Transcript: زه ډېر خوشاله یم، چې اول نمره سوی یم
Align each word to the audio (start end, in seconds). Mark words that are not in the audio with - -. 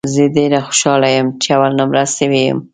زه 0.13 0.23
ډېر 0.35 0.51
خوشاله 0.67 1.07
یم، 1.15 1.27
چې 1.41 1.47
اول 1.55 1.71
نمره 1.79 2.03
سوی 2.17 2.41
یم 2.47 2.59